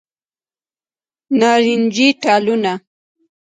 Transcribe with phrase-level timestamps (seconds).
[1.39, 2.73] نارنجې ټالونه